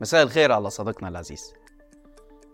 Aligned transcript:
مساء 0.00 0.22
الخير 0.22 0.52
على 0.52 0.70
صديقنا 0.70 1.08
العزيز. 1.08 1.52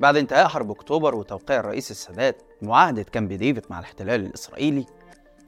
بعد 0.01 0.17
انتهاء 0.17 0.49
حرب 0.49 0.71
أكتوبر 0.71 1.15
وتوقيع 1.15 1.61
الرئيس 1.61 1.91
السادات 1.91 2.43
معاهدة 2.63 3.03
كامب 3.03 3.33
ديفيد 3.33 3.65
مع 3.71 3.79
الاحتلال 3.79 4.27
الإسرائيلي 4.27 4.87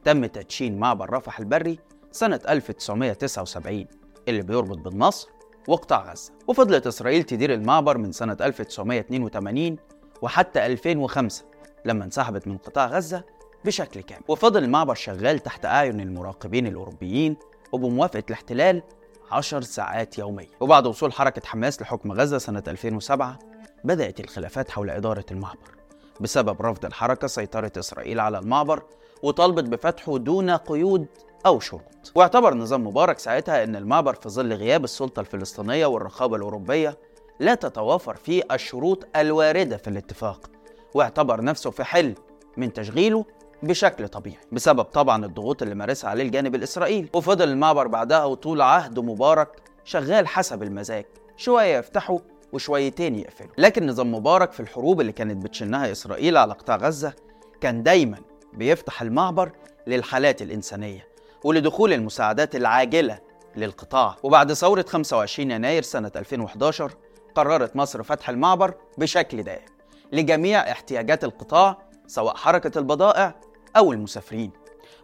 تم 0.05 0.27
تدشين 0.27 0.79
معبر 0.79 1.11
رفح 1.11 1.39
البري 1.39 1.79
سنة 2.11 2.41
1979 2.49 3.87
اللي 4.29 4.43
بيربط 4.43 4.79
بين 4.79 4.99
مصر 4.99 5.29
وقطاع 5.69 6.13
غزة. 6.13 6.33
وفضلت 6.49 6.87
إسرائيل 6.87 7.23
تدير 7.23 7.55
المعبر 7.55 7.99
من 7.99 8.13
سنة 8.13 8.37
1982 8.41 9.77
وحتى 10.23 10.67
2005 10.67 11.45
لما 11.85 12.05
انسحبت 12.05 12.49
من 12.49 12.59
قطاع 12.59 12.87
غزة 12.87 13.25
بشكل 13.65 14.01
كامل. 14.01 14.25
وفضل 14.29 14.65
المعبر 14.65 14.95
شغال 14.95 15.39
تحت 15.39 15.65
أعين 15.65 16.01
المراقبين 16.01 16.67
الأوروبيين 16.67 17.37
وبموافقة 17.73 18.23
الاحتلال 18.29 18.83
10 19.31 19.61
ساعات 19.61 20.19
يوميا 20.19 20.49
وبعد 20.61 20.87
وصول 20.87 21.13
حركة 21.13 21.43
حماس 21.47 21.83
لحكم 21.83 22.13
غزة 22.13 22.39
سنة 22.39 22.63
2007 22.69 23.39
بدأت 23.85 24.21
الخلافات 24.21 24.71
حول 24.71 24.91
إدارة 24.91 25.25
المعبر. 25.31 25.79
بسبب 26.21 26.63
رفض 26.63 26.85
الحركة 26.85 27.27
سيطرة 27.27 27.73
إسرائيل 27.79 28.21
على 28.21 28.39
المعبر 28.39 28.83
وطالبت 29.23 29.65
بفتحه 29.65 30.19
دون 30.19 30.51
قيود 30.51 31.07
أو 31.47 31.61
شروط. 31.61 32.13
واعتبر 32.15 32.55
نظام 32.55 32.87
مبارك 32.87 33.19
ساعتها 33.19 33.65
أن 33.65 33.77
المعبر 33.77 34.15
في 34.15 34.29
ظل 34.29 34.53
غياب 34.53 34.85
السلطة 34.85 35.21
الفلسطينية 35.21 35.87
والرقابة 35.87 36.37
الأوروبية 36.37 36.99
لا 37.41 37.55
تتوافر 37.55 38.17
فيه 38.17 38.43
الشروط 38.53 39.07
الواردة 39.17 39.77
في 39.77 39.91
الاتفاق. 39.91 40.51
واعتبر 40.95 41.45
نفسه 41.45 41.71
في 41.71 41.85
حل 41.85 42.15
من 42.57 42.73
تشغيله 42.73 43.25
بشكل 43.63 44.09
طبيعي 44.09 44.39
بسبب 44.53 44.83
طبعا 44.85 45.25
الضغوط 45.25 45.63
اللي 45.63 45.75
مارسها 45.75 46.11
عليه 46.11 46.23
الجانب 46.25 46.55
الإسرائيلي. 46.55 47.09
وفضل 47.15 47.49
المعبر 47.49 47.87
بعدها 47.87 48.25
وطول 48.25 48.61
عهد 48.61 48.99
مبارك 48.99 49.49
شغال 49.85 50.29
حسب 50.29 50.63
المزاج. 50.63 51.05
شوية 51.37 51.79
يفتحوا 51.79 52.19
وشويتين 52.53 53.15
يقفلوا. 53.15 53.51
لكن 53.59 53.87
نظام 53.87 54.15
مبارك 54.15 54.53
في 54.53 54.61
الحروب 54.61 55.01
اللي 55.01 55.13
كانت 55.13 55.45
بتشنها 55.45 55.93
إسرائيل 55.93 56.37
على 56.37 56.53
قطاع 56.53 56.77
غزة 56.77 57.13
كان 57.61 57.83
دايما 57.83 58.19
بيفتح 58.53 59.03
المعبر 59.03 59.53
للحالات 59.87 60.43
الإنسانية 60.43 61.09
ولدخول 61.45 61.93
المساعدات 61.93 62.57
العاجلة 62.57 63.19
للقطاع. 63.57 64.17
وبعد 64.23 64.53
ثورة 64.53 64.85
25 64.89 65.51
يناير 65.51 65.83
سنة 65.83 66.13
2011 66.17 66.93
قررت 67.35 67.77
مصر 67.77 68.03
فتح 68.03 68.29
المعبر 68.31 68.75
بشكل 68.99 69.43
دائم 69.43 69.67
لجميع 70.13 70.71
احتياجات 70.71 71.25
القطاع 71.25 71.79
سواء 72.07 72.37
حركة 72.37 72.79
البضائع 72.79 73.35
أو 73.79 73.93
المسافرين. 73.93 74.51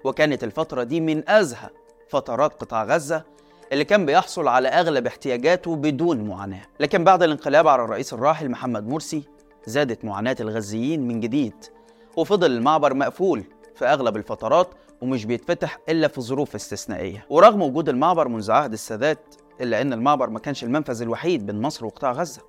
وكانت 0.04 0.44
الفترة 0.44 0.82
دي 0.82 1.00
من 1.00 1.28
أزهى 1.30 1.70
فترات 2.08 2.52
قطاع 2.52 2.84
غزة 2.84 3.22
اللي 3.72 3.84
كان 3.84 4.06
بيحصل 4.06 4.48
على 4.48 4.68
أغلب 4.68 5.06
احتياجاته 5.06 5.76
بدون 5.76 6.28
معاناة. 6.28 6.62
لكن 6.80 7.04
بعد 7.04 7.22
الانقلاب 7.22 7.68
على 7.68 7.84
الرئيس 7.84 8.12
الراحل 8.12 8.48
محمد 8.48 8.88
مرسي 8.88 9.22
زادت 9.66 10.04
معاناة 10.04 10.36
الغزيين 10.40 11.08
من 11.08 11.20
جديد. 11.20 11.54
وفضل 12.16 12.52
المعبر 12.52 12.94
مقفول 12.94 13.44
في 13.74 13.84
أغلب 13.86 14.16
الفترات 14.16 14.68
ومش 15.00 15.24
بيتفتح 15.24 15.78
إلا 15.88 16.08
في 16.08 16.20
ظروف 16.20 16.54
استثنائية. 16.54 17.26
ورغم 17.30 17.62
وجود 17.62 17.88
المعبر 17.88 18.28
منذ 18.28 18.50
عهد 18.50 18.72
السادات 18.72 19.34
إلا 19.60 19.82
أن 19.82 19.92
المعبر 19.92 20.30
ما 20.30 20.38
كانش 20.38 20.64
المنفذ 20.64 21.02
الوحيد 21.02 21.46
بين 21.46 21.62
مصر 21.62 21.86
وقطاع 21.86 22.12
غزة. 22.12 22.42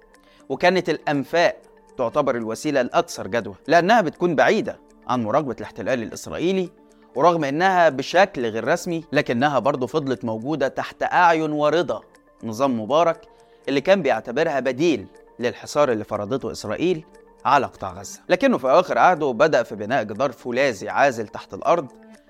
وكانت 0.50 0.90
الأنفاق 0.90 1.62
تعتبر 1.98 2.36
الوسيلة 2.36 2.82
الأكثر 2.82 3.28
جدوى 3.28 3.56
لأنها 3.68 4.02
بتكون 4.02 4.36
بعيدة 4.36 4.85
عن 5.08 5.24
مراقبة 5.24 5.56
الاحتلال 5.60 6.04
الإسرائيلي 6.04 6.70
ورغم 7.16 7.44
إنها 7.44 7.90
بشكل 7.90 8.46
غير 8.46 8.68
رسمي 8.68 9.04
لكنها 9.12 9.60
برضه 9.60 9.88
فضلت 9.88 10.26
موجودة 10.26 10.68
تحت 10.68 11.04
أعين 11.04 11.52
ورضا 11.52 12.02
نظام 12.44 12.80
مبارك 12.80 13.22
اللي 13.70 13.82
كان 13.82 14.02
بيعتبرها 14.02 14.60
بديل 14.60 15.08
للحصار 15.40 15.92
اللي 15.92 16.04
فرضته 16.04 16.52
إسرائيل 16.52 17.06
على 17.46 17.66
قطاع 17.66 17.94
غزة. 17.94 18.20
لكنه 18.30 18.58
في 18.58 18.72
اواخر 18.72 18.98
عهده 18.98 19.32
بدأ 19.32 19.64
في 19.64 19.76
بناء 19.76 20.04
جدار 20.04 20.32
فولاذي 20.32 20.90
عازل 20.90 21.28
تحت 21.28 21.54
الأرض 21.54 21.88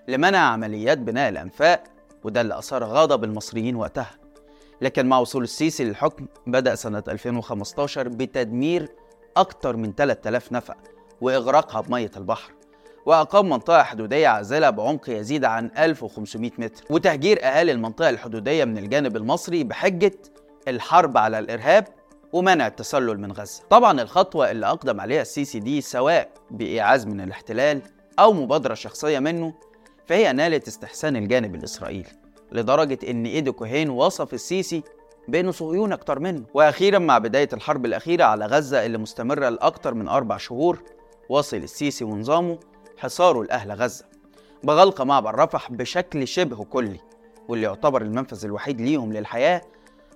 لمنع 0.08 0.38
عمليات 0.40 0.98
بناء 0.98 1.30
الأنفاق 1.30 1.84
وده 2.24 2.42
اللي 2.42 2.58
أثار 2.58 2.84
غضب 2.84 3.24
المصريين 3.24 3.76
وقتها. 3.76 4.12
لكن 4.82 5.06
مع 5.06 5.20
وصول 5.20 5.44
السيسي 5.44 5.84
للحكم 5.84 6.28
بدأ 6.48 6.76
سنة 6.76 7.04
2015 7.08 8.08
بتدمير 8.08 8.90
أكثر 9.38 9.76
من 9.78 9.94
3000 9.96 10.52
نفق 10.52 10.78
وإغراقها 11.22 11.82
بمية 11.82 12.12
البحر. 12.18 12.55
وأقام 13.06 13.50
منطقة 13.50 13.84
حدودية 13.84 14.28
عازلة 14.28 14.70
بعمق 14.70 15.10
يزيد 15.10 15.46
عن 15.46 15.72
1500 15.78 16.52
متر. 16.58 16.84
وتهجير 16.90 17.44
أهالي 17.44 17.72
المنطقة 17.72 18.10
الحدودية 18.10 18.66
من 18.66 18.78
الجانب 18.78 19.18
المصري 19.18 19.64
بحجة 19.64 20.12
الحرب 20.68 21.18
على 21.18 21.40
الإرهاب 21.40 21.88
ومنع 22.34 22.68
التسلل 22.68 23.20
من 23.20 23.32
غزة. 23.32 23.64
طبعا 23.70 24.02
الخطوة 24.02 24.52
اللي 24.52 24.66
أقدم 24.66 25.02
عليها 25.02 25.22
السيسي 25.22 25.60
دي 25.60 25.82
سواء 25.82 26.30
بإيعاز 26.52 27.06
من 27.08 27.22
الاحتلال 27.22 27.82
أو 28.20 28.34
مبادرة 28.34 28.74
شخصية 28.74 29.20
منه 29.20 29.54
فهي 30.06 30.34
نالت 30.34 30.68
استحسان 30.68 31.16
الجانب 31.16 31.56
الإسرائيلي 31.56 32.10
لدرجة 32.52 33.00
إن 33.10 33.26
إيدي 33.26 33.52
كوهين 33.52 33.90
وصف 33.90 34.34
السيسي 34.34 34.84
بأنه 35.28 35.52
صهيوني 35.52 35.94
أكتر 35.94 36.20
منه. 36.20 36.44
وأخيرا 36.54 37.00
مع 37.00 37.18
بداية 37.18 37.50
الحرب 37.54 37.86
الأخيرة 37.86 38.24
على 38.24 38.46
غزة 38.46 38.86
اللي 38.86 38.98
مستمرة 38.98 39.50
لأكتر 39.50 39.94
من 39.94 40.08
أربع 40.08 40.38
شهور 40.38 40.84
وصل 41.30 41.58
السيسي 41.58 42.04
ونظامه 42.04 42.60
حصاره 42.98 43.44
لأهل 43.44 43.72
غزة. 43.72 44.06
بغلق 44.64 45.02
معبر 45.02 45.36
رفح 45.36 45.72
بشكل 45.72 46.28
شبه 46.28 46.64
كلي 46.64 47.00
واللي 47.48 47.66
يعتبر 47.66 48.02
المنفذ 48.02 48.46
الوحيد 48.46 48.82
ليهم 48.82 49.14
للحياة 49.14 49.62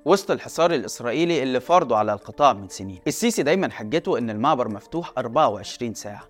وسط 0.05 0.31
الحصار 0.31 0.73
الإسرائيلي 0.73 1.43
اللي 1.43 1.59
فرضه 1.59 1.97
على 1.97 2.13
القطاع 2.13 2.53
من 2.53 2.69
سنين. 2.69 2.99
السيسي 3.07 3.43
دايما 3.43 3.71
حجته 3.71 4.17
إن 4.17 4.29
المعبر 4.29 4.67
مفتوح 4.69 5.11
24 5.17 5.93
ساعة 5.93 6.23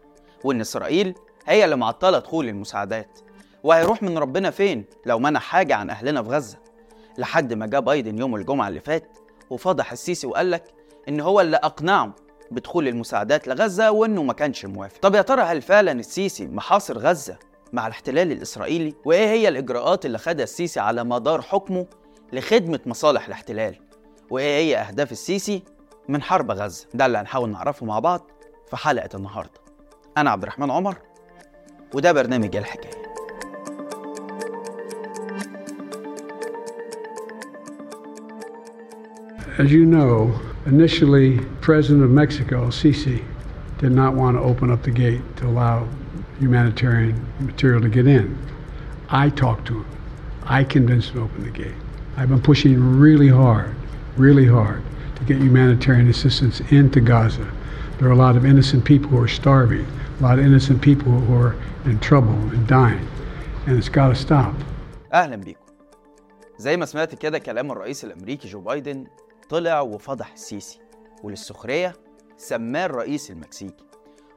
وإن 0.44 0.62
إسرائيل 0.62 1.16
هي 1.46 1.66
اللي 1.66 1.76
معطلة 1.76 2.20
دخول 2.20 2.48
المساعدات. 2.48 3.20
وهيروح 3.64 4.04
من 4.04 4.18
ربنا 4.18 4.52
فين 4.52 4.86
لو 5.06 5.20
منع 5.20 5.40
حاجة 5.40 5.76
عن 5.76 5.90
أهلنا 5.90 6.24
في 6.24 6.30
غزة؟ 6.30 6.58
لحد 7.18 7.54
ما 7.54 7.68
جاء 7.68 7.82
بايدن 7.82 8.18
يوم 8.18 8.36
الجمعة 8.36 8.68
اللي 8.68 8.80
فات 8.80 9.18
وفضح 9.50 9.92
السيسي 9.92 10.28
وقال 10.28 10.52
لك 10.52 10.64
إن 11.10 11.20
هو 11.20 11.42
اللي 11.42 11.58
أقنعه 11.58 12.16
بدخول 12.52 12.88
المساعدات 12.88 13.48
لغزة 13.48 13.92
وإنه 13.92 14.24
ما 14.24 14.34
كانش 14.34 14.66
موافق. 14.66 15.00
طب 15.02 15.16
يا 15.16 15.22
ترى 15.22 15.42
هل 15.42 15.62
فعلا 15.62 15.92
السيسي 15.92 16.48
محاصر 16.48 16.98
غزة 16.98 17.38
مع 17.74 17.88
الاحتلال 17.88 18.32
الإسرائيلي؟ 18.32 18.94
وإيه 19.06 19.28
هي 19.28 19.48
الإجراءات 19.48 20.06
اللي 20.06 20.18
خدها 20.18 20.44
السيسي 20.44 20.80
على 20.80 21.04
مدار 21.04 21.42
حكمه 21.42 21.86
لخدمة 22.34 22.80
مصالح 22.86 23.26
الاحتلال؟ 23.26 23.76
وإيه 24.30 24.58
هي 24.60 24.78
أهداف 24.78 25.12
السيسي 25.12 25.64
من 26.08 26.22
حرب 26.22 26.52
غزة؟ 26.52 26.88
ده 26.94 27.06
اللي 27.06 27.18
هنحاول 27.18 27.50
نعرفه 27.50 27.86
مع 27.86 28.00
بعض 28.00 28.32
في 28.70 28.78
حلقة 28.78 29.10
النهاردة. 29.16 29.60
أنا 30.18 30.30
عبد 30.32 30.44
الرحمن 30.44 30.72
عمر 30.72 30.98
وده 31.94 32.12
برنامج 32.12 32.56
الحكاية. 32.56 33.00
As 39.58 39.72
you 39.72 39.86
know, 39.86 40.32
initially, 40.69 41.39
President 41.61 42.05
of 42.05 42.11
Mexico, 42.11 42.69
Sisi, 42.69 43.25
did 43.79 43.93
not 43.93 44.15
want 44.15 44.37
to 44.37 44.41
open 44.41 44.71
up 44.71 44.83
the 44.83 44.91
gate 44.91 45.23
to 45.37 45.47
allow 45.47 45.89
humanitarian 46.39 47.25
material 47.41 47.81
to 47.81 47.89
get 47.89 48.07
in. 48.07 48.39
I 49.09 49.31
talked 49.31 49.67
to 49.69 49.83
him. 49.83 49.87
I 50.45 50.65
convinced 50.65 51.11
him 51.11 51.17
to 51.17 51.23
open 51.23 51.45
the 51.45 51.51
gate. 51.51 51.75
I've 52.17 52.29
been 52.29 52.43
pushing 52.43 52.99
really 52.99 53.29
hard, 53.29 53.75
really 54.17 54.47
hard 54.47 54.83
to 55.17 55.25
get 55.25 55.39
humanitarian 55.39 56.09
assistance 56.09 56.61
into 56.71 57.01
Gaza. 57.01 57.51
There 57.99 58.09
are 58.09 58.13
a 58.13 58.17
lot 58.17 58.37
of 58.37 58.45
innocent 58.45 58.85
people 58.85 59.11
who 59.11 59.23
are 59.23 59.29
starving, 59.29 59.87
a 60.21 60.23
lot 60.23 60.39
of 60.39 60.45
innocent 60.45 60.83
people 60.83 61.13
who 61.13 61.35
are 61.35 61.57
in 61.85 61.99
trouble 62.01 62.35
and 62.55 62.67
dying, 62.67 63.07
and 63.67 63.77
it's 63.79 63.89
got 63.89 64.09
to 64.09 64.15
stop. 64.15 64.55
أهلا 65.13 65.37
بيكم 65.37 65.61
زي 66.59 66.77
ما 66.77 66.87
سمعت 66.87 67.15
كده 67.15 67.39
كلام 67.39 67.73
الرئيس 67.73 68.05
الأمريكي 68.05 68.49
جو 68.49 68.61
بايدن 68.61 69.07
طلع 69.50 69.82
وفضح 69.82 70.34
السيسي 70.34 70.80
وللسخرية 71.24 71.94
سماه 72.38 72.86
الرئيس 72.86 73.32
المكسيكي. 73.32 73.84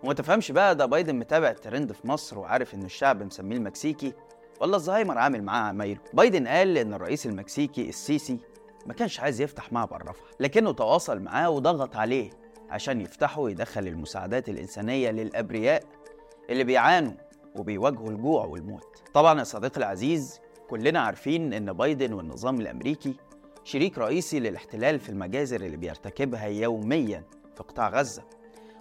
وما 0.05 0.15
تفهمش 0.15 0.53
بقى 0.53 0.77
ده 0.77 0.87
بايدن 0.87 1.17
متابع 1.17 1.51
الترند 1.51 1.93
في 1.93 2.09
مصر 2.09 2.39
وعارف 2.39 2.75
إن 2.75 2.83
الشعب 2.83 3.23
مسميه 3.23 3.57
المكسيكي؟ 3.57 4.13
ولا 4.61 4.77
الزهايمر 4.77 5.19
عامل 5.19 5.43
معاه 5.43 5.69
عمايله. 5.69 6.01
بايدن 6.15 6.49
قال 6.49 6.79
إن 6.79 6.95
الرئيس 6.95 7.27
المكسيكي 7.27 7.89
السيسي 7.89 8.39
ما 8.87 8.95
كانش 8.95 9.21
عايز 9.21 9.41
يفتح 9.41 9.73
معبر 9.73 10.03
رفح 10.09 10.25
لكنه 10.41 10.73
تواصل 10.73 11.21
معاه 11.21 11.51
وضغط 11.51 11.97
عليه 11.97 12.31
عشان 12.71 13.01
يفتحه 13.01 13.41
ويدخل 13.41 13.87
المساعدات 13.87 14.49
الإنسانية 14.49 15.11
للأبرياء 15.11 15.83
اللي 16.51 16.65
بيعانوا 16.65 17.13
وبيواجهوا 17.57 18.11
الجوع 18.11 18.45
والموت. 18.45 19.03
طبعا 19.15 19.39
يا 19.39 19.45
صديقي 19.45 19.79
العزيز 19.79 20.41
كلنا 20.71 21.01
عارفين 21.01 21.53
إن 21.53 21.73
بايدن 21.73 22.13
والنظام 22.13 22.61
الأمريكي 22.61 23.17
شريك 23.65 23.99
رئيسي 23.99 24.41
للاحتلال 24.41 25.01
في 25.01 25.09
المجازر 25.09 25.61
اللي 25.61 25.77
بيرتكبها 25.77 26.47
يوميا 26.47 27.25
في 27.57 27.63
قطاع 27.63 27.89
غزة 27.89 28.23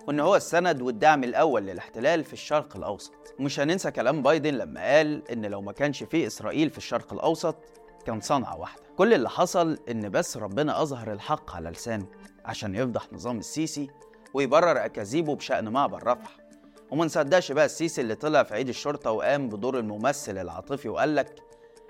وإن 0.07 0.19
هو 0.19 0.35
السند 0.35 0.81
والدعم 0.81 1.23
الأول 1.23 1.61
للاحتلال 1.63 2.23
في 2.23 2.33
الشرق 2.33 2.75
الأوسط. 2.77 3.13
مش 3.39 3.59
هننسى 3.59 3.91
كلام 3.91 4.21
بايدن 4.21 4.53
لما 4.53 4.81
قال 4.95 5.31
إن 5.31 5.45
لو 5.45 5.61
ما 5.61 5.71
كانش 5.71 6.03
في 6.03 6.27
إسرائيل 6.27 6.69
في 6.69 6.77
الشرق 6.77 7.13
الأوسط 7.13 7.55
كان 8.05 8.21
صنعة 8.21 8.59
واحدة. 8.59 8.81
كل 8.97 9.13
اللي 9.13 9.29
حصل 9.29 9.77
إن 9.89 10.09
بس 10.09 10.37
ربنا 10.37 10.81
أظهر 10.81 11.11
الحق 11.13 11.55
على 11.55 11.69
لسانه 11.69 12.05
عشان 12.45 12.75
يفضح 12.75 13.13
نظام 13.13 13.37
السيسي 13.39 13.89
ويبرر 14.33 14.85
أكاذيبه 14.85 15.35
بشأن 15.35 15.69
معبر 15.69 16.03
رفح. 16.07 16.37
وما 16.91 17.05
نصدقش 17.05 17.51
بقى 17.51 17.65
السيسي 17.65 18.01
اللي 18.01 18.15
طلع 18.15 18.43
في 18.43 18.53
عيد 18.53 18.69
الشرطة 18.69 19.11
وقام 19.11 19.49
بدور 19.49 19.79
الممثل 19.79 20.37
العاطفي 20.37 20.89
وقال 20.89 21.15
لك 21.15 21.35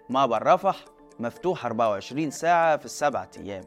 معبر 0.09 0.43
رفح 0.43 0.85
مفتوح 1.21 1.65
24 1.65 2.31
ساعة 2.31 2.77
في 2.77 2.85
السبع 2.85 3.27
أيام. 3.37 3.63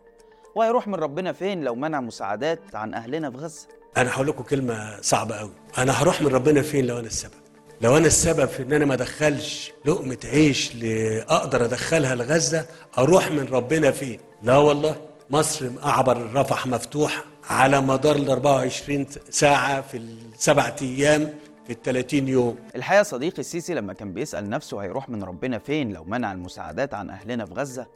وهيروح 0.55 0.89
من 0.89 0.95
ربنا 0.95 1.33
فين 1.33 1.65
لو 1.65 1.75
منع 1.75 2.01
مساعدات 2.01 2.61
عن 2.75 2.95
أهلنا 2.95 3.31
في 3.31 3.37
غزة؟ 3.37 3.67
أنا 3.97 4.11
هقول 4.15 4.27
لكم 4.27 4.43
كلمة 4.43 5.01
صعبة 5.01 5.35
قوي 5.37 5.53
أنا 5.79 5.93
هروح 6.03 6.23
من 6.23 6.27
ربنا 6.29 6.63
فين 6.63 6.87
لو 6.87 6.99
أنا 6.99 7.07
السبب؟ 7.07 7.33
لو 7.81 7.97
أنا 7.97 8.07
السبب 8.07 8.49
في 8.49 8.63
إن 8.63 8.73
أنا 8.73 8.85
ما 8.85 8.95
أدخلش 8.95 9.73
لقمة 9.85 10.19
عيش 10.25 10.75
ل- 10.77 11.25
أقدر 11.29 11.65
أدخلها 11.65 12.15
لغزة 12.15 12.67
أروح 12.99 13.31
من 13.31 13.47
ربنا 13.53 13.91
فين؟ 13.91 14.21
لا 14.43 14.57
والله. 14.57 14.97
مصر 15.31 15.71
أعبر 15.85 16.33
رفح 16.35 16.67
مفتوح 16.67 17.25
على 17.51 17.81
مدار 17.81 18.17
ال 18.17 18.31
24 18.31 19.07
ساعة 19.31 19.81
في 19.81 19.97
السبع 19.97 20.75
أيام. 20.83 21.35
في 21.65 21.71
ال 21.73 21.83
30 21.83 22.29
يوم. 22.29 22.57
الحقيقة 22.77 23.03
صديقي 23.03 23.39
السيسي 23.39 23.75
لما 23.75 23.93
كان 23.93 24.13
بيسأل 24.13 24.49
نفسه 24.51 24.79
هيروح 24.79 25.09
من 25.09 25.23
ربنا 25.23 25.59
فين 25.59 25.93
لو 25.93 26.05
منع 26.05 26.33
المساعدات 26.33 26.95
عن 26.95 27.11
أهلنا 27.11 27.45
في 27.47 27.55
غزة 27.55 27.87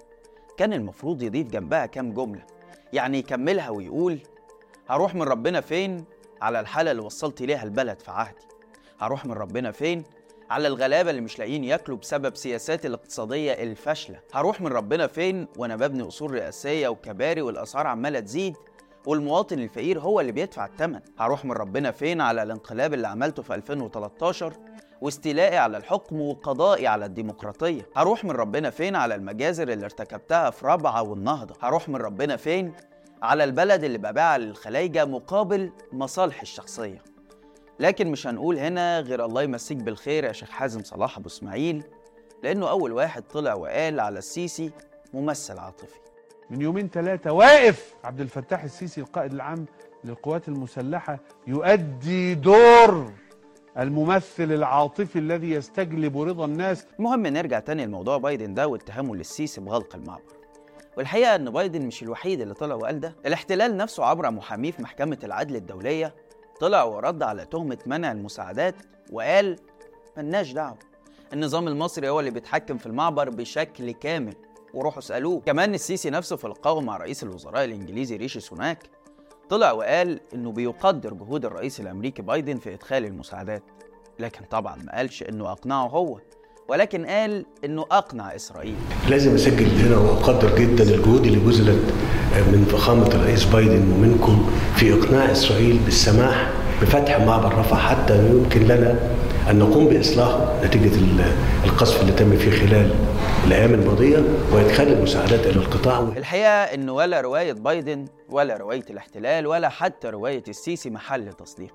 كان 0.56 0.72
المفروض 0.72 1.22
يضيف 1.22 1.46
جنبها 1.46 1.86
كام 1.86 2.12
جملة. 2.12 2.42
يعني 2.92 3.18
يكملها 3.18 3.70
ويقول 3.70 4.18
هروح 4.88 5.14
من 5.14 5.22
ربنا 5.22 5.60
فين 5.60 6.04
على 6.42 6.60
الحالة 6.60 6.90
اللي 6.90 7.02
وصلت 7.02 7.42
ليها 7.42 7.62
البلد 7.62 8.00
في 8.00 8.10
عهدي؟ 8.10 8.44
هروح 9.00 9.26
من 9.26 9.32
ربنا 9.32 9.70
فين 9.72 10.02
على 10.50 10.68
الغلابة 10.68 11.10
اللي 11.10 11.20
مش 11.20 11.38
لاقيين 11.38 11.64
ياكلوا 11.64 11.98
بسبب 11.98 12.36
سياساتي 12.36 12.88
الاقتصادية 12.88 13.52
الفاشلة؟ 13.52 14.20
هروح 14.32 14.60
من 14.60 14.66
ربنا 14.66 15.06
فين 15.06 15.46
وأنا 15.56 15.76
ببني 15.76 16.08
أصول 16.08 16.30
رئاسية 16.30 16.88
وكباري 16.88 17.42
والأسعار 17.42 17.86
عمالة 17.86 18.20
تزيد 18.20 18.56
والمواطن 19.08 19.58
الفقير 19.58 20.00
هو 20.00 20.20
اللي 20.20 20.32
بيدفع 20.32 20.66
الثمن 20.66 21.00
هروح 21.18 21.44
من 21.44 21.52
ربنا 21.52 21.90
فين 21.90 22.20
على 22.20 22.42
الانقلاب 22.42 22.94
اللي 22.94 23.08
عملته 23.08 23.42
في 23.42 23.54
2013 23.54 24.52
واستيلائي 25.00 25.56
على 25.56 25.76
الحكم 25.76 26.20
وقضائي 26.20 26.86
على 26.86 27.04
الديمقراطية. 27.04 27.86
هروح 27.96 28.24
من 28.24 28.30
ربنا 28.30 28.70
فين 28.70 28.96
على 28.96 29.14
المجازر 29.14 29.68
اللي 29.68 29.84
ارتكبتها 29.84 30.50
في 30.50 30.66
رابعة 30.66 31.02
والنهضة؟ 31.02 31.54
هروح 31.60 31.88
من 31.88 31.96
ربنا 31.96 32.36
فين 32.36 32.72
على 33.22 33.44
البلد 33.44 33.84
اللي 33.84 33.98
ببيعها 33.98 34.38
للخلايجة 34.38 35.04
مقابل 35.04 35.72
مصالحي 35.92 36.42
الشخصية؟ 36.42 37.02
لكن 37.80 38.10
مش 38.10 38.26
هنقول 38.26 38.58
هنا 38.58 39.00
غير 39.00 39.24
الله 39.24 39.42
يمسيك 39.42 39.76
بالخير 39.78 40.24
يا 40.24 40.32
شيخ 40.32 40.50
حازم 40.50 40.82
صلاح 40.84 41.18
أبو 41.18 41.28
إسماعيل 41.28 41.84
لأنه 42.42 42.70
أول 42.70 42.92
واحد 42.92 43.22
طلع 43.22 43.54
وقال 43.54 44.00
على 44.00 44.18
السيسي 44.18 44.70
ممثل 45.14 45.58
عاطفي. 45.58 45.98
من 46.50 46.62
يومين 46.62 46.88
ثلاثة 46.88 47.32
واقف 47.32 47.94
عبد 48.04 48.20
الفتاح 48.20 48.64
السيسي 48.64 49.00
القائد 49.00 49.32
العام 49.32 49.66
للقوات 50.04 50.48
المسلحة 50.48 51.18
يؤدي 51.46 52.34
دور 52.34 53.12
الممثل 53.78 54.52
العاطفي 54.52 55.18
الذي 55.18 55.50
يستجلب 55.50 56.20
رضا 56.20 56.44
الناس. 56.44 56.86
المهم 56.98 57.26
نرجع 57.26 57.58
تاني 57.58 57.86
لموضوع 57.86 58.18
بايدن 58.18 58.54
ده 58.54 58.68
واتهامه 58.68 59.16
للسيسي 59.16 59.60
بغلق 59.60 59.96
المعبر. 59.96 60.22
والحقيقة 60.96 61.34
إن 61.34 61.50
بايدن 61.50 61.82
مش 61.82 62.02
الوحيد 62.02 62.40
اللي 62.40 62.54
طلع 62.54 62.74
وقال 62.74 63.00
ده. 63.00 63.14
الاحتلال 63.26 63.76
نفسه 63.76 64.04
عبر 64.04 64.30
محاميه 64.30 64.70
في 64.70 64.82
محكمة 64.82 65.18
العدل 65.24 65.56
الدولية 65.56 66.14
طلع 66.60 66.84
ورد 66.84 67.22
على 67.22 67.46
تهمة 67.46 67.78
منع 67.86 68.12
المساعدات 68.12 68.74
وقال 69.12 69.56
ملناش 70.16 70.52
دعوة. 70.52 70.78
النظام 71.32 71.68
المصري 71.68 72.08
هو 72.08 72.20
اللي 72.20 72.30
بيتحكم 72.30 72.78
في 72.78 72.86
المعبر 72.86 73.30
بشكل 73.30 73.90
كامل. 73.90 74.34
وروحوا 74.74 74.98
اسألوه. 74.98 75.40
كمان 75.46 75.74
السيسي 75.74 76.10
نفسه 76.10 76.36
في 76.36 76.48
لقائه 76.48 76.80
مع 76.80 76.96
رئيس 76.96 77.22
الوزراء 77.22 77.64
الإنجليزي 77.64 78.16
ريشي 78.16 78.40
سوناك 78.40 78.78
طلع 79.48 79.72
وقال 79.72 80.20
إنه 80.34 80.52
بيقدر 80.52 81.14
جهود 81.14 81.44
الرئيس 81.44 81.80
الأمريكي 81.80 82.22
بايدن 82.22 82.56
في 82.58 82.74
إدخال 82.74 83.04
المساعدات. 83.04 83.62
لكن 84.18 84.44
طبعا 84.50 84.76
ما 84.76 84.96
قالش 84.96 85.22
إنه 85.22 85.52
أقنعه 85.52 85.86
هو 85.86 86.18
ولكن 86.68 87.06
قال 87.06 87.46
إنه 87.64 87.82
أقنع 87.90 88.34
إسرائيل. 88.34 88.74
لازم 89.08 89.34
أسجل 89.34 89.66
هنا 89.66 89.96
وأقدر 89.96 90.58
جدا 90.58 90.84
الجهود 90.84 91.26
اللي 91.26 91.38
بذلت 91.38 91.94
من 92.52 92.64
فخامة 92.72 93.06
الرئيس 93.06 93.44
بايدن 93.44 93.92
ومنكم 93.92 94.50
في 94.76 94.94
إقناع 94.94 95.32
إسرائيل 95.32 95.78
بالسماح 95.78 96.50
بفتح 96.82 97.20
معبر 97.20 97.58
رفح 97.58 97.90
حتى 97.90 98.18
يمكن 98.30 98.62
لنا 98.62 98.98
أن 99.50 99.58
نقوم 99.58 99.88
باصلاحه 99.88 100.64
نتيجة 100.64 100.94
ال- 100.94 101.32
القصف 101.64 102.00
اللي 102.00 102.12
تم 102.12 102.36
فيه 102.36 102.50
خلال 102.50 102.94
الأيام 103.46 103.74
الماضية 103.74 104.18
وإدخال 104.52 104.92
المساعدات 104.92 105.46
إلى 105.46 105.56
القطاع 105.56 106.00
الحقيقة 106.00 106.48
إن 106.50 106.90
ولا 106.90 107.20
رواية 107.20 107.52
بايدن 107.52 108.04
ولا 108.30 108.56
رواية 108.56 108.84
الاحتلال 108.90 109.46
ولا 109.46 109.68
حتى 109.68 110.08
رواية 110.08 110.42
السيسي 110.48 110.90
محل 110.90 111.32
تصديق. 111.32 111.74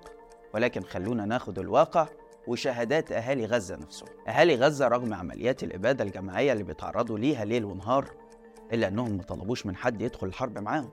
ولكن 0.53 0.81
خلونا 0.83 1.25
ناخد 1.25 1.59
الواقع 1.59 2.07
وشهادات 2.47 3.11
أهالي 3.11 3.45
غزة 3.45 3.75
نفسهم. 3.75 4.09
أهالي 4.27 4.55
غزة 4.55 4.87
رغم 4.87 5.13
عمليات 5.13 5.63
الإبادة 5.63 6.03
الجماعية 6.03 6.51
اللي 6.53 6.63
بيتعرضوا 6.63 7.17
ليها 7.19 7.45
ليل 7.45 7.65
ونهار 7.65 8.05
إلا 8.73 8.87
أنهم 8.87 9.11
ما 9.17 9.23
طلبوش 9.23 9.65
من 9.65 9.75
حد 9.75 10.01
يدخل 10.01 10.27
الحرب 10.27 10.57
معاهم 10.59 10.89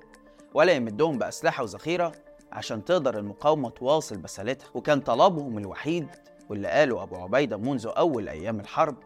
ولا 0.54 0.72
يمدهم 0.72 1.18
بأسلحة 1.18 1.62
وذخيرة 1.62 2.12
عشان 2.52 2.84
تقدر 2.84 3.18
المقاومة 3.18 3.70
تواصل 3.70 4.16
بسالتها 4.16 4.66
وكان 4.74 5.00
طلبهم 5.00 5.58
الوحيد 5.58 6.06
واللي 6.50 6.68
قاله 6.68 7.02
أبو 7.02 7.16
عبيدة 7.16 7.56
منذ 7.56 7.90
أول 7.96 8.28
أيام 8.28 8.60
الحرب 8.60 8.96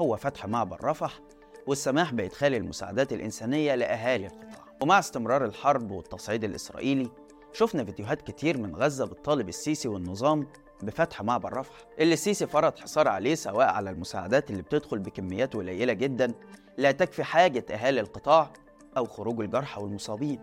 هو 0.00 0.16
فتح 0.16 0.46
معبر 0.46 0.84
رفح 0.84 1.20
والسماح 1.66 2.12
بإدخال 2.12 2.54
المساعدات 2.54 3.12
الإنسانية 3.12 3.74
لأهالي 3.74 4.26
القطاع. 4.26 4.64
ومع 4.82 4.98
استمرار 4.98 5.44
الحرب 5.44 5.90
والتصعيد 5.90 6.44
الإسرائيلي 6.44 7.10
شفنا 7.52 7.84
فيديوهات 7.84 8.22
كتير 8.22 8.58
من 8.58 8.76
غزة 8.76 9.06
بتطالب 9.06 9.48
السيسي 9.48 9.88
والنظام 9.88 10.46
بفتح 10.82 11.22
معبر 11.22 11.52
رفح. 11.52 11.74
اللي 11.98 12.14
السيسي 12.14 12.46
فرض 12.46 12.78
حصار 12.78 13.08
عليه 13.08 13.34
سواء 13.34 13.68
على 13.68 13.90
المساعدات 13.90 14.50
اللي 14.50 14.62
بتدخل 14.62 14.98
بكميات 14.98 15.54
قليلة 15.54 15.92
جدا 15.92 16.32
لا 16.78 16.92
تكفي 16.92 17.24
حاجة 17.24 17.64
أهالي 17.70 18.00
القطاع 18.00 18.52
أو 18.96 19.04
خروج 19.04 19.40
الجرحى 19.40 19.82
والمصابين. 19.82 20.40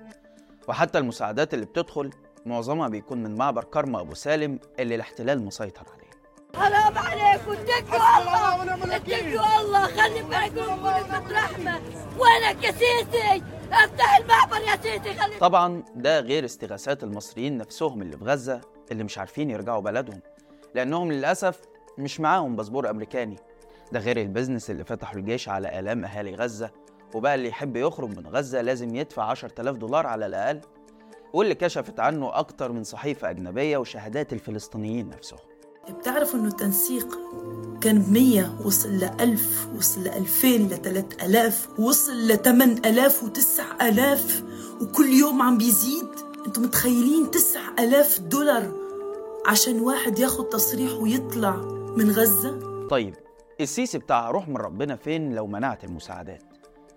وحتى 0.67 0.97
المساعدات 0.97 1.53
اللي 1.53 1.65
بتدخل 1.65 2.09
معظمها 2.45 2.88
بيكون 2.88 3.23
من 3.23 3.35
معبر 3.35 3.63
كرم 3.63 3.95
أبو 3.95 4.13
سالم 4.13 4.59
اللي 4.79 4.95
الاحتلال 4.95 5.45
مسيطر 5.45 5.85
عليه. 5.94 6.06
حرام 6.55 6.97
عليكم 6.97 7.51
اتقوا 7.51 8.19
الله. 8.19 8.95
اتقوا 8.95 9.61
الله. 9.61 9.83
خلي 9.88 10.23
بالكم 10.23 10.83
من 10.83 11.31
رحمة 11.31 11.81
وينك 12.19 12.63
يا 12.63 12.71
سيسي 12.71 13.44
افتح 13.71 14.17
المعبر 14.17 14.57
يا 14.57 14.75
سيسي 14.81 15.13
خلي 15.19 15.38
طبعا 15.39 15.83
ده 15.95 16.19
غير 16.19 16.45
استغاثات 16.45 17.03
المصريين 17.03 17.57
نفسهم 17.57 18.01
اللي 18.01 18.18
في 18.18 18.23
غزة 18.25 18.61
اللي 18.92 19.04
مش 19.04 19.18
عارفين 19.18 19.49
يرجعوا 19.49 19.81
بلدهم. 19.81 20.21
لأنهم 20.75 21.11
للأسف 21.11 21.59
مش 21.97 22.19
معاهم 22.19 22.56
باسبور 22.56 22.89
أمريكاني. 22.89 23.35
ده 23.92 23.99
غير 23.99 24.18
ال 24.21 24.27
business 24.27 24.69
اللي 24.69 24.83
فتحوا 24.83 25.16
الجيش 25.19 25.49
على 25.49 25.80
آلام 25.80 26.06
أهالي 26.06 26.35
غزة. 26.35 26.71
وبقى 27.13 27.35
اللي 27.35 27.47
يحب 27.47 27.75
يخرج 27.75 28.18
من 28.18 28.27
غزة 28.27 28.61
لازم 28.61 28.95
يدفع 28.95 29.23
10000 29.23 29.75
دولار 29.77 30.07
على 30.07 30.25
الأقل. 30.25 30.61
واللي 31.33 31.56
كشفت 31.56 31.99
عنه 31.99 32.39
أكتر 32.39 32.71
من 32.71 32.83
صحيفة 32.83 33.30
أجنبية 33.30 33.77
وشهادات 33.77 34.33
الفلسطينيين 34.33 35.09
نفسهم. 35.09 35.39
بتعرفوا 35.89 36.39
إنه 36.39 36.47
التنسيق 36.47 37.19
كان 37.81 37.99
بمية 37.99 38.56
وصل 38.65 38.97
لألف 38.97 39.67
وصل 39.77 40.03
لألفين 40.03 40.67
لتلات 40.67 41.23
ألاف 41.23 41.79
وصل 41.79 42.27
لتمن 42.27 42.85
ألاف 42.85 43.23
وتسع 43.23 43.63
ألاف 43.81 44.44
وكل 44.81 45.09
يوم 45.09 45.41
عم 45.41 45.57
بيزيد. 45.57 46.07
أنتم 46.47 46.61
متخيلين 46.61 47.31
تسع 47.31 47.61
ألاف 47.79 48.19
دولار 48.19 48.71
عشان 49.47 49.79
واحد 49.79 50.19
ياخد 50.19 50.49
تصريح 50.49 50.94
ويطلع 50.94 51.56
من 51.97 52.11
غزة؟ 52.11 52.87
طيب 52.87 53.15
السيسي 53.61 53.97
بتاع 53.97 54.31
روح 54.31 54.47
من 54.47 54.57
ربنا 54.57 54.95
فين 54.95 55.35
لو 55.35 55.47
منعت 55.47 55.83
المساعدات؟ 55.83 56.44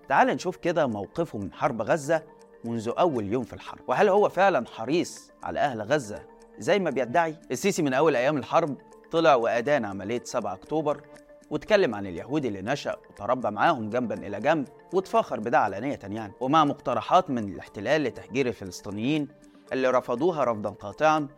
تعال 0.08 0.28
نشوف 0.28 0.56
كده 0.56 0.86
موقفه 0.86 1.38
من 1.38 1.52
حرب 1.52 1.82
غزة 1.82 2.22
منذ 2.64 2.90
أول 2.98 3.32
يوم 3.32 3.44
في 3.44 3.52
الحرب. 3.52 3.80
وهل 3.88 4.08
هو 4.08 4.28
فعلا 4.28 4.66
حريص 4.66 5.30
على 5.42 5.60
أهل 5.60 5.82
غزة 5.82 6.22
زي 6.60 6.78
ما 6.78 6.90
بيدعي 6.90 7.36
السيسي 7.50 7.82
من 7.82 7.94
أول 7.94 8.16
أيام 8.16 8.36
الحرب 8.36 8.76
طلع 9.10 9.34
وأدان 9.34 9.84
عملية 9.84 10.22
7 10.24 10.54
أكتوبر 10.54 11.00
واتكلم 11.50 11.94
عن 11.94 12.06
اليهود 12.06 12.44
اللي 12.44 12.62
نشأ 12.62 12.96
وتربى 13.10 13.50
معاهم 13.50 13.90
جنبا 13.90 14.14
إلى 14.14 14.40
جنب 14.40 14.68
واتفاخر 14.92 15.40
بده 15.40 15.58
علانية 15.58 15.98
يعني. 16.02 16.32
ومع 16.40 16.64
مقترحات 16.64 17.30
من 17.30 17.52
الاحتلال 17.52 18.02
لتهجير 18.02 18.46
الفلسطينيين 18.46 19.28
اللي 19.72 19.90
رفضوها 19.90 20.44
رفضا 20.44 20.70
قاطعا 20.70 21.28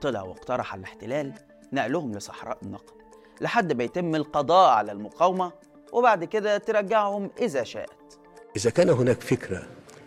طلع 0.00 0.22
واقترح 0.22 0.72
على 0.72 0.80
الاحتلال 0.80 1.32
نقلهم 1.72 2.12
لصحراء 2.12 2.58
النقب 2.62 2.94
لحد 3.40 3.72
ما 3.72 3.84
يتم 3.84 4.14
القضاء 4.14 4.70
على 4.70 4.92
المقاومة 4.92 5.52
وبعد 5.92 6.24
كده 6.24 6.58
ترجعهم 6.58 7.30
إذا 7.40 7.62
شاءت. 7.62 8.18
إذا 8.56 8.70
كان 8.70 8.90
هناك 8.90 9.20
فكرة 9.20 9.62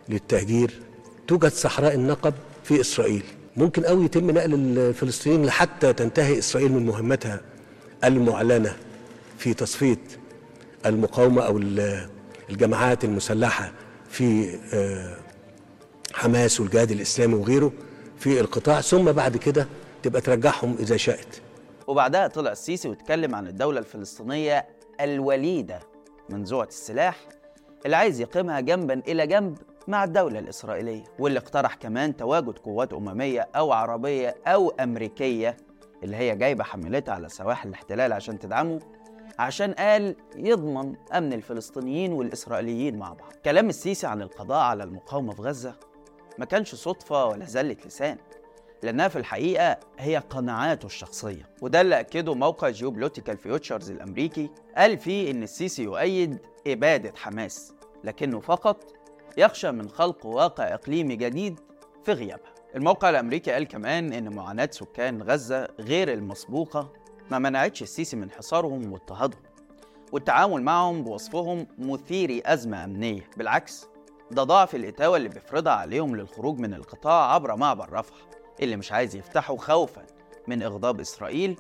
للتهجير 0.10 0.82
توجد 1.28 1.52
صحراء 1.52 1.96
النقب 1.96 2.34
في 2.64 2.82
إسرائيل. 2.82 3.43
ممكن 3.58 3.86
أوي 3.86 4.06
يتم 4.06 4.32
نقل 4.32 4.54
الفلسطينيين 4.54 5.50
حتى 5.50 5.94
تنتهي 5.94 6.38
إسرائيل 6.40 6.72
من 6.72 6.86
مهمتها 6.86 7.42
المعلنة 8.04 8.76
في 9.38 9.54
تصفية 9.54 9.98
المقاومة 10.86 11.42
أو 11.42 11.58
ال- 11.58 12.10
الجماعات 12.50 13.04
المسلحة 13.04 13.72
في 14.10 14.56
آه، 14.74 15.16
حماس 16.14 16.60
والجهاد 16.62 16.92
الإسلامي 16.92 17.34
وغيره 17.34 17.72
في 18.20 18.40
القطاع. 18.40 18.82
ثم 18.82 19.12
بعد 19.12 19.38
كده 19.38 19.68
تبقى 20.04 20.22
ترجعهم 20.22 20.76
إذا 20.80 20.98
شاءت 20.98 21.42
وبعدها 21.88 22.28
طلع 22.28 22.52
السيسي 22.52 22.90
واتكلم 22.90 23.36
عن 23.36 23.48
الدولة 23.48 23.80
الفلسطينية 23.80 24.66
الوليدة 25.02 25.80
منزوعة 26.30 26.68
السلاح 26.68 27.18
اللي 27.86 27.96
عايز 27.96 28.20
يقيمها 28.22 28.60
جنبا 28.60 29.02
إلى 29.08 29.28
جنب 29.28 29.58
مع 29.88 30.04
الدولة 30.04 30.40
الإسرائيلية 30.40 31.04
واللي 31.20 31.40
اقترح 31.40 31.76
كمان 31.76 32.16
تواجد 32.18 32.60
قوات 32.60 32.94
أممية 32.94 33.50
أو 33.56 33.72
عربية 33.72 34.36
أو 34.48 34.70
أمريكية 34.70 35.58
اللي 36.04 36.16
هي 36.16 36.36
جايبة 36.36 36.64
حملتها 36.64 37.14
على 37.14 37.30
سواحل 37.30 37.70
الاحتلال 37.70 38.14
عشان 38.14 38.40
تدعمه 38.40 38.80
عشان 39.40 39.74
قال 39.74 40.16
يضمن 40.36 40.96
أمن 41.14 41.34
الفلسطينيين 41.34 42.14
والإسرائيليين 42.14 42.98
مع 42.98 43.14
بعض. 43.14 43.32
كلام 43.46 43.70
السيسي 43.70 44.08
عن 44.08 44.22
القضاء 44.22 44.60
على 44.60 44.84
المقاومة 44.84 45.34
في 45.34 45.42
غزة 45.42 45.76
ما 46.40 46.46
كانش 46.46 46.76
صدفة 46.76 47.26
ولا 47.26 47.46
زلة 47.46 47.78
لسان 47.86 48.18
لأنها 48.84 49.08
في 49.08 49.16
الحقيقة 49.16 49.78
هي 50.00 50.18
قناعاته 50.18 50.86
الشخصية. 50.86 51.50
وده 51.62 51.82
اللي 51.82 52.00
أكده 52.00 52.34
موقع 52.34 52.70
Geopolitical 52.70 53.38
Futures 53.38 53.92
الأمريكي 53.92 54.50
قال 54.78 54.98
فيه 54.98 55.32
إن 55.32 55.44
السيسي 55.44 55.84
يؤيد 55.84 56.38
إبادة 56.68 57.14
حماس 57.16 57.74
لكنه 58.04 58.40
فقط 58.40 58.84
يخشى 59.38 59.72
من 59.72 59.90
خلق 59.90 60.26
واقع 60.26 60.74
إقليمي 60.74 61.16
جديد 61.16 61.60
في 62.04 62.14
غيابها. 62.14 62.54
الموقع 62.76 63.10
الأمريكي 63.10 63.52
قال 63.52 63.68
كمان 63.68 64.14
إن 64.14 64.36
معاناة 64.36 64.70
سكان 64.72 65.22
غزة 65.22 65.68
غير 65.80 66.14
المسبوقة 66.14 66.94
ما 67.32 67.40
منعتش 67.40 67.82
السيسي 67.82 68.16
من 68.18 68.32
حصارهم 68.32 68.92
واضطهادهم 68.94 69.42
والتعامل 70.12 70.62
معهم 70.62 71.04
بوصفهم 71.04 71.68
مثيري 71.78 72.42
أزمة 72.46 72.84
أمنية. 72.84 73.30
بالعكس 73.38 73.88
ده 74.32 74.44
ضعف 74.44 74.76
الإتاوة 74.76 75.18
اللي 75.18 75.30
بيفرضها 75.30 75.74
عليهم 75.74 76.16
للخروج 76.16 76.60
من 76.60 76.74
القطاع 76.74 77.34
عبر 77.34 77.56
معبر 77.56 77.94
رفح 77.94 78.16
اللي 78.62 78.76
مش 78.76 78.92
عايز 78.92 79.16
يفتحه 79.16 79.58
خوفا 79.58 80.06
من 80.48 80.64
إغضاب 80.64 81.00
إسرائيل 81.00 81.60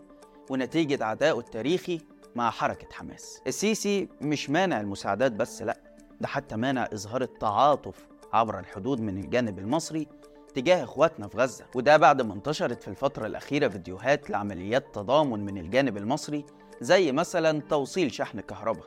ونتيجة 0.50 1.06
عدائه 1.06 1.40
التاريخي 1.40 2.02
مع 2.36 2.50
حركة 2.50 2.88
حماس. 2.92 3.42
السيسي 3.48 4.10
مش 4.22 4.50
مانع 4.50 4.80
المساعدات 4.82 5.32
بس 5.32 5.62
لأ 5.62 5.78
ده 6.24 6.28
حتى 6.28 6.56
مانع 6.56 6.90
إظهار 6.94 7.22
التعاطف 7.22 8.08
عبر 8.34 8.60
الحدود 8.60 9.02
من 9.02 9.18
الجانب 9.18 9.60
المصري 9.60 10.08
تجاه 10.56 10.84
إخواتنا 10.84 11.28
في 11.28 11.38
غزة 11.38 11.66
وده 11.76 11.98
بعد 11.98 12.22
ما 12.22 12.34
انتشرت 12.34 12.84
في 12.84 12.88
الفترة 12.88 13.26
الأخيرة 13.28 13.68
فيديوهات 13.68 14.30
لعمليات 14.30 14.96
تضامن 14.96 15.46
من 15.46 15.58
الجانب 15.58 15.98
المصري 15.98 16.46
زي 16.82 17.12
مثلا 17.12 17.62
توصيل 17.62 18.12
شحن 18.12 18.40
كهرباء 18.40 18.86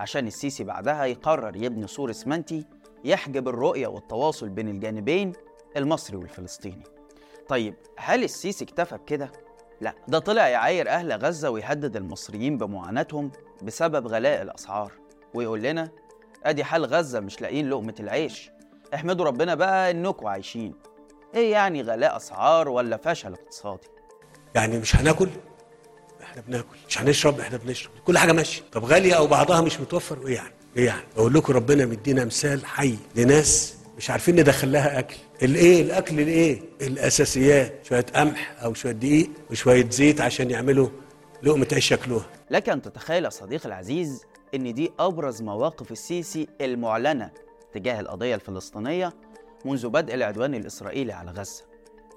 عشان 0.00 0.26
السيسي 0.26 0.64
بعدها 0.64 1.04
يقرر 1.04 1.56
يبني 1.56 1.86
سور 1.86 2.10
اسمنتي 2.10 2.66
يحجب 3.04 3.48
الرؤية 3.48 3.86
والتواصل 3.86 4.48
بين 4.48 4.68
الجانبين 4.68 5.32
المصري 5.76 6.16
والفلسطيني 6.16 6.84
طيب 7.48 7.74
هل 7.96 8.24
السيسي 8.24 8.64
اكتفى 8.64 8.96
بكده؟ 8.96 9.32
لا 9.80 9.94
ده 10.08 10.18
طلع 10.18 10.48
يعاير 10.48 10.88
أهل 10.88 11.12
غزة 11.12 11.50
ويهدد 11.50 11.96
المصريين 11.96 12.58
بمعاناتهم 12.58 13.30
بسبب 13.62 14.06
غلاء 14.06 14.42
الأسعار 14.42 14.92
ويقول 15.34 15.62
لنا 15.62 15.88
أدي 16.46 16.64
حال 16.64 16.84
غزة 16.86 17.20
مش 17.20 17.40
لاقيين 17.40 17.70
لقمة 17.70 17.94
العيش. 18.00 18.50
احمدوا 18.94 19.24
ربنا 19.24 19.54
بقى 19.54 19.90
إنكم 19.90 20.26
عايشين. 20.26 20.74
إيه 21.34 21.52
يعني 21.52 21.82
غلاء 21.82 22.16
أسعار 22.16 22.68
ولا 22.68 22.96
فشل 22.96 23.32
اقتصادي؟ 23.32 23.86
يعني 24.54 24.78
مش 24.78 24.96
هناكل؟ 24.96 25.28
إحنا 26.22 26.42
بناكل. 26.48 26.76
مش 26.88 26.98
هنشرب؟ 26.98 27.40
إحنا 27.40 27.56
بنشرب. 27.58 27.92
كل 28.04 28.18
حاجة 28.18 28.32
ماشية. 28.32 28.62
طب 28.72 28.84
غالية 28.84 29.14
أو 29.14 29.26
بعضها 29.26 29.60
مش 29.60 29.80
متوفر؟ 29.80 30.26
إيه 30.26 30.34
يعني؟ 30.34 30.52
إيه 30.76 30.86
يعني؟ 30.86 31.02
أقول 31.16 31.34
لكم 31.34 31.52
ربنا 31.52 31.86
مدينا 31.86 32.24
مثال 32.24 32.66
حي 32.66 32.96
لناس 33.16 33.74
مش 33.96 34.10
عارفين 34.10 34.40
ندخل 34.40 34.72
لها 34.72 34.98
أكل. 34.98 35.16
الايه؟ 35.42 35.82
الأكل 35.82 36.20
الايه؟ 36.20 36.62
الأساسيات. 36.82 37.86
شوية 37.86 38.06
قمح 38.14 38.54
أو 38.64 38.74
شوية 38.74 38.92
دقيق 38.92 39.30
وشوية 39.50 39.90
زيت 39.90 40.20
عشان 40.20 40.50
يعملوا 40.50 40.88
لقمة 41.42 41.66
عيش 41.72 41.90
ياكلوها. 41.90 42.26
لك 42.50 42.68
أن 42.68 42.82
تتخيل 42.82 43.24
يا 43.24 43.30
صديقي 43.30 43.66
العزيز 43.66 44.22
إن 44.54 44.74
دي 44.74 44.92
أبرز 44.98 45.42
مواقف 45.42 45.92
السيسي 45.92 46.48
المعلنة 46.60 47.30
تجاه 47.72 48.00
القضية 48.00 48.34
الفلسطينية 48.34 49.12
منذ 49.64 49.88
بدء 49.88 50.14
العدوان 50.14 50.54
الإسرائيلي 50.54 51.12
على 51.12 51.30
غزة. 51.30 51.64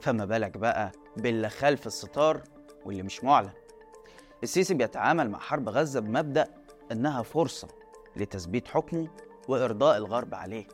فما 0.02 0.26
بالك 0.26 0.58
بقى 0.58 0.92
باللي 1.18 1.50
خلف 1.50 1.88
الستار 1.88 2.42
واللي 2.86 3.04
مش 3.04 3.24
معلن. 3.24 3.50
السيسي 4.44 4.74
بيتعامل 4.74 5.30
مع 5.30 5.40
حرب 5.40 5.70
غزة 5.70 6.00
بمبدأ 6.00 6.48
إنها 6.92 7.24
فرصة 7.24 7.68
لتثبيت 8.16 8.68
حكمه 8.68 9.08
وإرضاء 9.48 9.98
الغرب 9.98 10.36
عليه. 10.36 10.68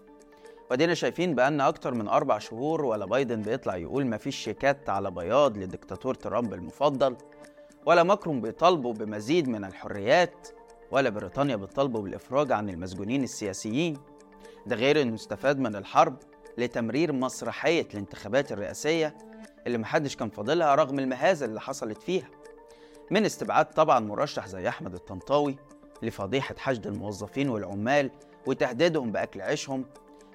ودينا 0.72 0.94
شايفين 0.94 1.36
بأن 1.36 1.62
أكتر 1.62 1.94
من 1.94 2.08
أربع 2.08 2.38
شهور 2.40 2.86
ولا 2.86 3.06
بايدن 3.06 3.42
بيطلع 3.42 3.76
يقول 3.76 4.08
مفيش 4.08 4.36
شيكات 4.36 4.90
على 4.90 5.12
بياض 5.12 5.58
لديكتاتور 5.58 6.14
ترامب 6.16 6.54
المفضل 6.54 7.16
ولا 7.86 8.04
ماكرون 8.04 8.42
بيطالبوا 8.42 8.94
بمزيد 8.94 9.50
من 9.50 9.66
الحريات 9.66 10.48
ولا 10.94 11.10
بريطانيا 11.10 11.56
بتطالبوا 11.56 12.02
بالإفراج 12.02 12.52
عن 12.52 12.70
المسجونين 12.70 13.24
السياسيين. 13.24 13.98
ده 14.66 14.76
غير 14.76 15.02
إنه 15.02 15.16
استفاد 15.16 15.60
من 15.60 15.76
الحرب 15.76 16.18
لتمرير 16.58 17.12
مسرحية 17.12 17.88
الانتخابات 17.94 18.52
الرئاسية 18.52 19.18
اللي 19.68 19.78
محدش 19.78 20.16
كان 20.16 20.30
فاضلها 20.30 20.76
رغم 20.76 21.00
المهازل 21.00 21.50
اللي 21.50 21.62
حصلت 21.62 22.04
فيها. 22.04 22.30
من 23.12 23.26
استبعاد 23.26 23.66
طبعا 23.66 24.00
مرشح 24.00 24.48
زي 24.48 24.70
أحمد 24.70 24.94
الطنطاوي 24.94 25.56
لفضيحة 26.02 26.56
حشد 26.58 26.88
الموظفين 26.88 27.50
والعمال 27.50 28.12
وتهديدهم 28.46 29.12
بأكل 29.12 29.42
عيشهم 29.42 29.86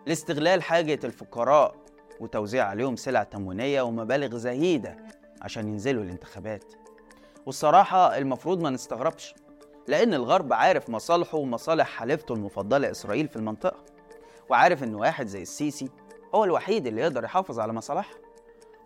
لاستغلال 0.07 0.62
حاجة 0.62 0.99
الفقراء 1.05 1.75
وتوزيع 2.21 2.65
عليهم 2.65 2.97
سلع 2.97 3.23
تموينية 3.23 3.83
ومبالغ 3.83 4.37
زهيدة 4.37 4.97
عشان 5.43 5.69
ينزلوا 5.69 6.03
الانتخابات. 6.03 6.65
والصراحة 7.47 8.19
المفروض 8.19 8.62
ما 8.62 8.71
نستغربش. 8.71 9.35
لأن 9.88 10.14
الغرب 10.14 10.52
عارف 10.52 10.90
مصالحه 10.90 11.38
ومصالح 11.38 11.88
حليفته 11.88 12.33
المفضلة 12.35 12.90
إسرائيل 12.90 13.28
في 13.28 13.37
المنطقة 13.37 13.85
وعارف 14.50 14.83
إن 14.83 14.95
واحد 14.95 15.26
زي 15.26 15.42
السيسي 15.42 15.88
هو 16.35 16.45
الوحيد 16.45 16.87
اللي 16.87 17.00
يقدر 17.00 17.25
يحافظ 17.25 17.61
على 17.61 17.73
مصالحها 17.73 18.16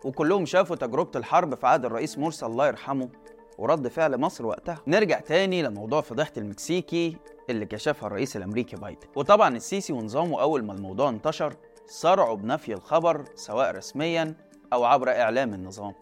وكلهم 0.03 0.45
شافوا 0.45 0.75
تجربة 0.75 1.11
الحرب 1.15 1.55
في 1.55 1.67
عهد 1.67 1.85
الرئيس 1.85 2.17
مرسي 2.17 2.45
الله 2.45 2.67
يرحمه 2.67 3.09
ورد 3.57 3.87
فعل 3.87 4.17
مصر 4.17 4.45
وقتها. 4.45 4.81
نرجع 4.87 5.19
تاني 5.19 5.61
لموضوع 5.61 6.01
فضيحة 6.01 6.31
المكسيكي 6.37 7.17
اللي 7.49 7.65
كشفها 7.65 8.07
الرئيس 8.07 8.37
الأمريكي 8.37 8.75
بايدن. 8.75 9.07
وطبعا 9.15 9.55
السيسي 9.55 9.93
ونظامه 9.93 10.41
أول 10.41 10.63
ما 10.63 10.73
الموضوع 10.73 11.09
انتشر 11.09 11.53
سرعوا 11.87 12.35
بنفي 12.35 12.73
الخبر 12.73 13.25
سواء 13.35 13.71
رسميا 13.71 14.35
أو 14.73 14.83
عبر 14.83 15.09
إعلام 15.09 15.53
النظام. 15.53 15.93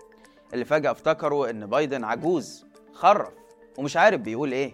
اللي 0.53 0.65
فجأة 0.65 0.91
افتكروا 0.91 1.50
إن 1.50 1.65
بايدن 1.65 2.03
عجوز 2.03 2.65
خرف 2.93 3.29
ومش 3.77 3.98
عارف 3.98 4.22
بيقول 4.22 4.51
إيه. 4.51 4.74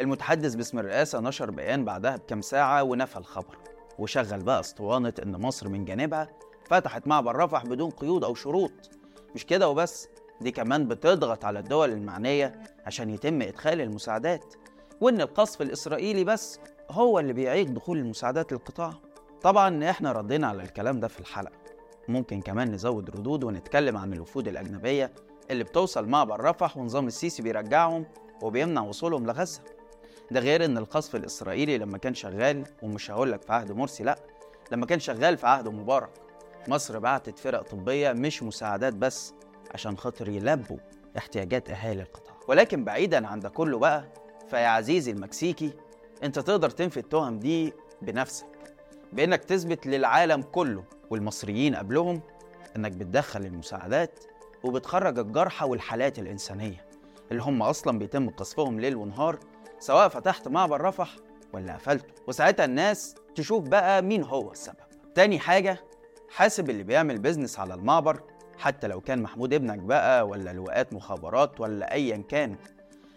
المتحدث 0.00 0.54
باسم 0.54 0.78
الرئاسة 0.78 1.20
نشر 1.20 1.50
بيان 1.50 1.84
بعدها 1.84 2.16
بكام 2.16 2.40
ساعة 2.40 2.82
ونفى 2.82 3.16
الخبر 3.16 3.56
وشغل 3.98 4.42
بقى 4.42 4.60
أسطوانة 4.60 5.12
إن 5.22 5.40
مصر 5.40 5.68
من 5.68 5.84
جانبها 5.84 6.28
فتحت 6.64 7.06
معبر 7.06 7.36
رفح 7.36 7.64
بدون 7.66 7.90
قيود 7.90 8.24
أو 8.24 8.34
شروط. 8.34 8.72
مش 9.34 9.46
كده 9.46 9.68
وبس 9.68 10.08
دي 10.40 10.50
كمان 10.50 10.88
بتضغط 10.88 11.44
على 11.44 11.58
الدول 11.58 11.90
المعنية 11.90 12.62
عشان 12.86 13.10
يتم 13.10 13.42
إدخال 13.42 13.80
المساعدات 13.80 14.54
وإن 15.00 15.20
القصف 15.20 15.62
الإسرائيلي 15.62 16.24
بس 16.24 16.58
هو 16.90 17.18
اللي 17.18 17.32
بيعيق 17.32 17.66
دخول 17.68 17.98
المساعدات 17.98 18.52
للقطاع. 18.52 18.92
طبعا 19.42 19.90
إحنا 19.90 20.12
ردينا 20.12 20.46
على 20.46 20.62
الكلام 20.62 21.00
ده 21.00 21.08
في 21.08 21.20
الحلقة. 21.20 21.52
ممكن 22.08 22.40
كمان 22.40 22.72
نزود 22.72 23.10
ردود 23.10 23.44
ونتكلم 23.44 23.96
عن 23.96 24.12
الوفود 24.12 24.48
الأجنبية 24.48 25.12
اللي 25.50 25.64
بتوصل 25.64 26.08
معبر 26.08 26.40
رفح 26.40 26.76
ونظام 26.76 27.06
السيسي 27.06 27.42
بيرجعهم 27.42 28.06
وبيمنع 28.42 28.80
وصولهم 28.82 29.26
لغزة. 29.26 29.60
ده 30.30 30.40
غير 30.40 30.64
إن 30.64 30.78
القصف 30.78 31.16
الإسرائيلي 31.16 31.78
لما 31.78 31.98
كان 31.98 32.14
شغال 32.14 32.64
ومش 32.82 33.10
هقول 33.10 33.32
لك 33.32 33.42
في 33.42 33.52
عهد 33.52 33.72
مرسي 33.72 34.04
لأ 34.04 34.18
لما 34.72 34.86
كان 34.86 35.00
شغال 35.00 35.36
في 35.36 35.46
عهد 35.46 35.68
مبارك 35.68 36.10
مصر 36.68 36.98
بعتت 36.98 37.38
فرق 37.38 37.62
طبية 37.62 38.12
مش 38.12 38.42
مساعدات 38.42 38.94
بس 38.94 39.34
عشان 39.74 39.96
خاطر 39.98 40.28
يلبوا 40.28 40.76
احتياجات 41.18 41.70
أهالي 41.70 42.02
القطاع. 42.02 42.34
ولكن 42.48 42.84
بعيدا 42.84 43.26
عن 43.26 43.40
ده 43.40 43.48
كله 43.48 43.78
بقى 43.78 44.04
فيا 44.48 44.66
عزيزي 44.66 45.10
المكسيكي 45.10 45.72
أنت 46.22 46.38
تقدر 46.38 46.70
تنفي 46.70 46.96
التهم 47.00 47.38
دي 47.38 47.72
بنفسك 48.02 48.46
بإنك 49.12 49.44
تثبت 49.44 49.86
للعالم 49.86 50.42
كله 50.42 50.84
والمصريين 51.10 51.74
قبلهم 51.74 52.20
إنك 52.76 52.92
بتدخل 52.92 53.40
المساعدات 53.46 54.24
وبتخرج 54.64 55.18
الجرحى 55.18 55.66
والحالات 55.66 56.18
الإنسانية 56.18 56.84
اللي 57.30 57.42
هم 57.42 57.62
أصلا 57.62 57.98
بيتم 57.98 58.30
قصفهم 58.30 58.80
ليل 58.80 58.96
ونهار 58.96 59.38
سواء 59.82 60.08
فتحت 60.08 60.48
معبر 60.48 60.80
رفح 60.80 61.16
ولا 61.52 61.74
قفلته. 61.74 62.14
وساعتها 62.28 62.64
الناس 62.64 63.14
تشوف 63.34 63.68
بقى 63.68 64.02
مين 64.02 64.22
هو 64.22 64.52
السبب. 64.52 64.76
تاني 65.14 65.38
حاجة 65.38 65.78
حاسب 66.30 66.70
اللي 66.70 66.82
بيعمل 66.82 67.18
بيزنس 67.18 67.58
على 67.58 67.74
المعبر 67.74 68.22
حتى 68.58 68.86
لو 68.86 69.00
كان 69.00 69.22
محمود 69.22 69.54
ابنك 69.54 69.78
بقى 69.78 70.26
ولا 70.28 70.52
لواءات 70.52 70.92
مخابرات 70.92 71.60
ولا 71.60 71.92
أيا 71.92 72.16
كان 72.28 72.56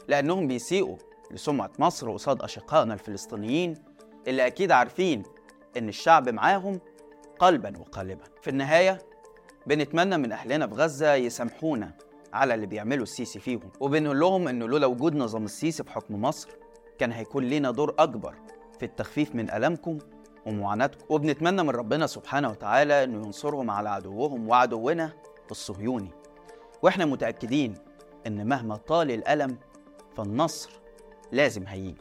لأنهم 0.08 0.48
بيسيئوا 0.48 0.98
لسمعة 1.32 1.72
مصر 1.80 2.12
قصاد 2.12 2.42
أشقائنا 2.42 2.94
الفلسطينيين 2.94 3.74
اللي 4.28 4.48
أكيد 4.48 4.72
عارفين 4.72 5.24
إن 5.78 5.90
الشعب 5.90 6.30
معاهم 6.30 6.80
قلبا 7.40 7.74
وقالبا. 7.80 8.24
في 8.42 8.50
النهاية 8.50 8.98
بنتمنى 9.68 10.18
من 10.18 10.32
أهلنا 10.32 10.68
في 10.68 10.74
غزة 10.76 11.14
يسامحونا 11.14 11.92
على 12.36 12.54
اللي 12.54 12.66
بيعمله 12.66 13.04
السيسي 13.04 13.40
فيهم. 13.40 13.72
وبنقول 13.80 14.20
لهم 14.20 14.48
إنه 14.48 14.68
لولا 14.68 14.86
وجود 14.88 15.16
نظام 15.16 15.46
السيسي 15.46 15.84
في 15.84 15.92
حكم 15.92 16.22
مصر 16.22 16.50
كان 16.98 17.12
هيكون 17.12 17.44
لنا 17.44 17.72
دور 17.72 17.96
أكبر 18.00 18.36
في 18.80 18.86
التخفيف 18.86 19.36
من 19.36 19.52
ألمكم 19.52 19.98
ومعاناتكم. 20.46 21.06
وبنتمنى 21.10 21.64
من 21.64 21.70
ربنا 21.70 22.08
سبحانه 22.08 22.50
وتعالى 22.50 23.04
إنه 23.04 23.26
ينصرهم 23.26 23.72
على 23.72 23.90
عدوهم 23.90 24.50
وعدونا 24.50 25.14
الصهيوني. 25.52 26.12
وإحنا 26.82 27.06
متأكدين 27.06 27.74
إن 28.28 28.48
مهما 28.48 28.76
طال 28.76 29.12
الألم 29.12 29.58
فالنصر 30.18 30.72
لازم 31.32 31.68
هيجي. 31.68 31.96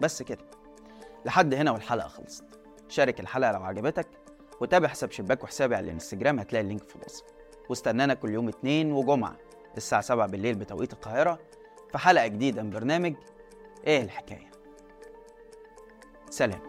بس 0.00 0.22
كده. 0.22 0.44
لحد 1.24 1.54
هنا 1.54 1.70
والحلقة 1.70 2.08
خلصت. 2.08 2.44
شارك 2.88 3.20
الحلقة 3.20 3.52
لو 3.52 3.62
عجبتك 3.62 4.06
وتابع 4.60 4.88
حساب 4.88 5.10
شباك 5.10 5.44
وحسابي 5.44 5.74
على 5.74 5.84
الانستجرام 5.84 6.38
هتلاقي 6.38 6.62
اللينك 6.62 6.88
في 6.88 6.96
الوصف. 6.96 7.24
واستنانا 7.68 8.14
كل 8.14 8.30
يوم 8.30 8.48
اتنين 8.48 8.92
وجمعة 8.92 9.36
الساعة 9.76 10.00
7 10.02 10.26
بالليل 10.26 10.54
بتوقيت 10.54 10.92
القاهرة 10.92 11.38
في 11.92 11.98
حلقة 11.98 12.26
جديدة 12.26 12.62
من 12.62 12.70
برنامج 12.70 13.14
إيه 13.86 14.02
الحكاية؟ 14.02 14.50
سلام. 16.30 16.60